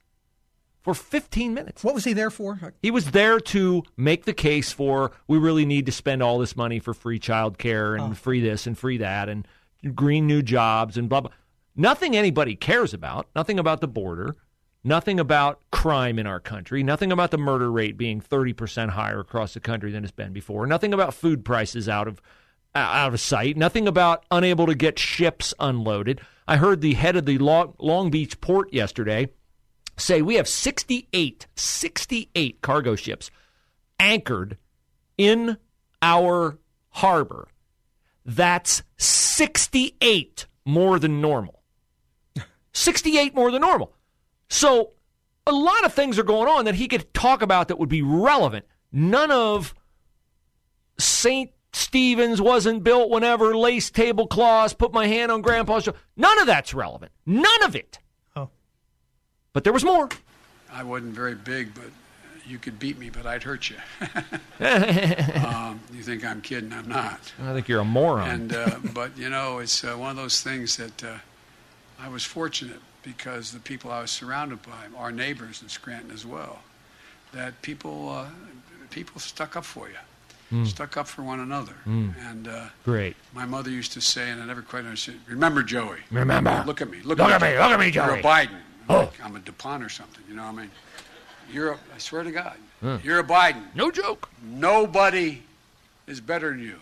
For 0.84 0.94
15 0.94 1.56
minutes. 1.56 1.84
What 1.84 1.96
was 1.96 2.04
he 2.04 2.14
there 2.14 2.30
for? 2.30 2.76
He 2.84 2.92
was 2.92 3.10
there 3.10 3.40
to 3.40 3.82
make 3.98 4.26
the 4.26 4.34
case 4.34 4.72
for 4.72 5.12
we 5.28 5.40
really 5.40 5.66
need 5.66 5.88
to 5.88 5.92
spend 5.92 6.22
all 6.22 6.38
this 6.38 6.56
money 6.56 6.78
for 6.78 6.94
free 6.94 7.18
child 7.18 7.58
care 7.58 7.96
and 7.96 8.16
free 8.16 8.42
this 8.42 8.68
and 8.68 8.78
free 8.78 8.98
that 9.00 9.28
and 9.28 9.48
green 9.96 10.28
new 10.28 10.44
jobs 10.44 10.98
and 10.98 11.10
blah 11.10 11.22
blah. 11.22 11.32
Nothing 11.80 12.14
anybody 12.14 12.58
cares 12.58 12.94
about. 12.94 13.30
Nothing 13.34 13.58
about 13.58 13.80
the 13.80 13.88
border. 13.88 14.36
Nothing 14.84 15.18
about 15.18 15.62
crime 15.72 16.20
in 16.20 16.28
our 16.28 16.42
country. 16.42 16.84
Nothing 16.84 17.10
about 17.10 17.32
the 17.32 17.38
murder 17.38 17.72
rate 17.72 17.96
being 17.96 18.20
30% 18.20 18.90
higher 18.90 19.22
across 19.22 19.54
the 19.54 19.62
country 19.62 19.90
than 19.90 20.04
it's 20.04 20.12
been 20.12 20.34
before. 20.34 20.68
Nothing 20.68 20.94
about 20.94 21.14
food 21.14 21.46
prices 21.46 21.88
out 21.88 22.10
of 22.10 22.22
uh, 22.76 22.80
out 22.80 23.14
of 23.14 23.22
sight. 23.22 23.56
Nothing 23.56 23.88
about 23.88 24.26
unable 24.30 24.66
to 24.66 24.76
get 24.76 25.00
ships 25.00 25.54
unloaded. 25.58 26.20
I 26.50 26.58
heard 26.58 26.82
the 26.82 26.96
head 26.96 27.16
of 27.16 27.26
the 27.26 27.38
Long, 27.38 27.76
Long 27.80 28.12
Beach 28.12 28.42
port 28.42 28.74
yesterday 28.74 29.30
say 29.96 30.22
we 30.22 30.36
have 30.36 30.50
68, 30.50 31.48
68 31.56 32.62
cargo 32.62 32.98
ships 32.98 33.32
anchored 34.02 34.58
in 35.18 35.56
our 36.02 36.60
harbor. 36.90 37.48
That's 38.26 38.84
68 38.98 40.46
more 40.66 41.00
than 41.00 41.22
normal. 41.22 41.59
68 42.74 43.36
more 43.36 43.52
than 43.52 43.62
normal. 43.62 43.94
So 44.50 44.92
a 45.46 45.52
lot 45.52 45.86
of 45.86 45.94
things 45.94 46.20
are 46.20 46.24
going 46.24 46.48
on 46.48 46.66
that 46.66 46.76
he 46.76 46.88
could 46.88 47.14
talk 47.14 47.42
about 47.42 47.68
that 47.68 47.80
would 47.80 47.90
be 47.90 48.02
relevant. 48.02 48.66
None 48.92 49.32
of 49.32 49.74
St. 50.98 51.52
Stephen's 51.74 52.42
wasn't 52.42 52.84
built 52.84 53.10
whenever 53.10 53.56
lace 53.56 53.90
tablecloths, 53.90 54.74
put 54.74 54.92
my 54.92 55.08
hand 55.08 55.32
on 55.32 55.42
grandpa's 55.42 55.84
shoulder. 55.84 56.00
None 56.16 56.40
of 56.40 56.48
that's 56.48 56.74
relevant. 56.74 57.12
None 57.26 57.64
of 57.64 57.76
it. 57.76 58.00
Oh. 58.36 58.50
But 59.54 59.64
there 59.64 59.74
was 59.74 59.84
more. 59.84 60.10
I 60.72 60.84
wasn't 60.84 61.14
very 61.14 61.36
big, 61.36 61.74
but 61.74 61.92
you 62.46 62.58
could 62.58 62.80
beat 62.80 62.98
me, 62.98 63.10
but 63.10 63.26
I'd 63.26 63.44
hurt 63.44 63.70
you. 63.70 63.78
um, 65.46 65.80
you 65.94 66.02
think 66.02 66.26
I'm 66.26 66.42
kidding? 66.42 66.74
I'm 66.74 66.90
not. 66.90 67.20
I 67.42 67.54
think 67.54 67.68
you're 67.68 67.82
a 67.82 67.86
moron. 67.86 68.30
And 68.30 68.54
uh, 68.54 68.76
but 68.94 69.18
you 69.18 69.30
know, 69.30 69.60
it's 69.60 69.84
uh, 69.84 69.96
one 69.96 70.12
of 70.12 70.18
those 70.18 70.42
things 70.42 70.78
that 70.78 71.04
uh, 71.04 71.18
I 72.02 72.08
was 72.10 72.24
fortunate 72.24 72.80
because 73.04 73.52
the 73.52 73.60
people 73.60 73.92
I 73.92 74.02
was 74.02 74.12
surrounded 74.12 74.62
by, 74.62 74.88
our 74.98 75.12
neighbors 75.12 75.62
in 75.62 75.70
Scranton 75.70 76.12
as 76.12 76.26
well, 76.26 76.60
that 77.34 77.62
people 77.62 78.10
uh, 78.10 78.26
people 78.90 79.20
stuck 79.20 79.56
up 79.56 79.66
for 79.66 79.88
you, 79.90 80.66
stuck 80.66 80.98
up 80.98 81.08
for 81.08 81.24
one 81.24 81.40
another. 81.40 81.74
And 81.86 82.48
uh, 82.48 82.66
Great. 82.84 83.16
my 83.34 83.46
mother 83.46 83.70
used 83.70 83.92
to 83.94 84.02
say, 84.02 84.30
and 84.30 84.42
I 84.42 84.46
never 84.46 84.62
quite 84.62 84.86
understood. 84.86 85.20
Remember, 85.28 85.62
Joey. 85.62 86.00
Remember. 86.12 86.64
Look 86.66 86.82
at 86.82 86.90
me. 86.90 86.98
Look, 87.04 87.20
Look 87.20 87.30
at, 87.30 87.42
me, 87.42 87.50
look 87.58 87.72
at 87.72 87.80
me, 87.80 87.90
You're 87.90 88.16
a 88.16 88.22
Biden. 88.22 88.60
Oh. 88.88 89.00
Like 89.00 89.24
I'm 89.24 89.36
a 89.36 89.40
DuPont 89.40 89.84
or 89.84 89.90
something. 89.90 90.24
You 90.28 90.36
know 90.36 90.44
what 90.44 90.54
I 90.54 90.62
mean? 90.62 90.72
You're. 91.52 91.74
A, 91.74 91.78
I 91.96 91.98
swear 91.98 92.24
to 92.24 92.32
God. 92.32 92.58
You're 93.04 93.20
a 93.20 93.24
Biden. 93.24 93.64
No 93.76 93.92
joke. 93.92 94.30
Nobody 94.42 95.44
is 96.08 96.22
better 96.22 96.50
than 96.52 96.60
you, 96.60 96.78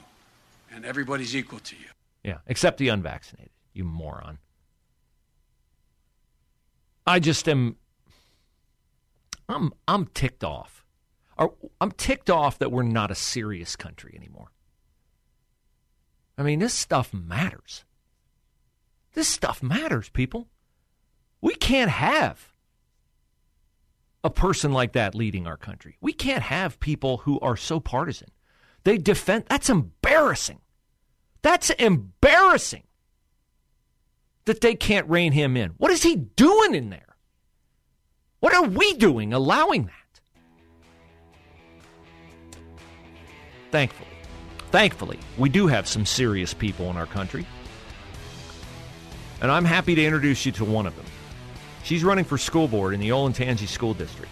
and 0.71 0.85
everybody's 0.85 1.35
equal 1.35 1.59
to 1.59 1.75
you. 1.75 1.87
Yeah, 2.23 2.37
except 2.47 2.77
the 2.77 2.89
unvaccinated. 2.89 3.51
You 3.73 3.83
moron. 3.83 4.37
I 7.07 7.19
just 7.19 7.47
am. 7.47 7.77
I'm 9.47 9.71
I'm 9.87 10.07
ticked 10.07 10.43
off. 10.43 10.83
Or 11.37 11.53
I'm 11.79 11.91
ticked 11.91 12.29
off 12.29 12.59
that 12.59 12.71
we're 12.71 12.83
not 12.83 13.11
a 13.11 13.15
serious 13.15 13.75
country 13.75 14.13
anymore. 14.17 14.51
I 16.37 16.43
mean, 16.43 16.59
this 16.59 16.73
stuff 16.73 17.13
matters. 17.13 17.85
This 19.13 19.27
stuff 19.27 19.63
matters, 19.63 20.09
people. 20.09 20.47
We 21.41 21.55
can't 21.55 21.91
have 21.91 22.53
a 24.23 24.29
person 24.29 24.73
like 24.73 24.93
that 24.93 25.15
leading 25.15 25.47
our 25.47 25.57
country. 25.57 25.95
We 26.01 26.11
can't 26.11 26.43
have 26.43 26.79
people 26.79 27.17
who 27.17 27.39
are 27.39 27.55
so 27.55 27.79
partisan. 27.79 28.29
They 28.83 28.97
defend. 28.97 29.45
That's 29.47 29.69
embarrassing. 29.69 30.59
That's 31.41 31.69
embarrassing 31.69 32.86
that 34.47 34.61
they 34.61 34.75
can't 34.75 35.07
rein 35.09 35.33
him 35.33 35.55
in. 35.55 35.71
What 35.77 35.91
is 35.91 36.03
he 36.03 36.15
doing 36.15 36.73
in 36.73 36.89
there? 36.89 37.15
What 38.39 38.53
are 38.53 38.63
we 38.63 38.93
doing 38.93 39.33
allowing 39.33 39.85
that? 39.85 39.93
Thankfully, 43.71 44.09
thankfully, 44.71 45.19
we 45.37 45.49
do 45.49 45.67
have 45.67 45.87
some 45.87 46.05
serious 46.05 46.53
people 46.53 46.89
in 46.89 46.97
our 46.97 47.05
country. 47.05 47.45
And 49.41 49.51
I'm 49.51 49.65
happy 49.65 49.95
to 49.95 50.03
introduce 50.03 50.45
you 50.45 50.51
to 50.53 50.65
one 50.65 50.87
of 50.87 50.95
them. 50.95 51.05
She's 51.83 52.03
running 52.03 52.25
for 52.25 52.37
school 52.37 52.67
board 52.67 52.93
in 52.93 52.99
the 52.99 53.09
Olentangy 53.09 53.67
School 53.67 53.93
District. 53.93 54.31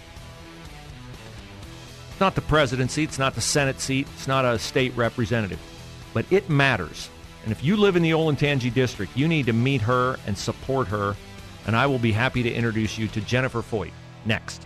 It's 2.10 2.20
not 2.22 2.36
the 2.36 2.42
presidency, 2.42 3.04
it's 3.04 3.20
not 3.20 3.36
the 3.36 3.42
Senate 3.42 3.82
seat, 3.82 4.08
it's 4.16 4.28
not 4.28 4.46
a 4.46 4.58
state 4.58 4.96
representative, 4.96 5.60
but 6.14 6.26
it 6.32 6.50
matters. 6.50 7.10
And 7.46 7.52
if 7.52 7.64
you 7.64 7.78
live 7.78 7.96
in 7.96 8.02
the 8.02 8.12
Olentangy 8.12 8.74
district, 8.74 9.16
you 9.16 9.28
need 9.28 9.46
to 9.46 9.54
meet 9.54 9.82
her 9.82 10.18
and 10.26 10.36
support 10.36 10.88
her. 10.88 11.16
And 11.68 11.76
I 11.76 11.86
will 11.86 12.00
be 12.00 12.12
happy 12.12 12.42
to 12.44 12.52
introduce 12.52 12.98
you 12.98 13.08
to 13.10 13.22
Jennifer 13.22 13.62
Foyt 13.62 13.92
next. 14.26 14.66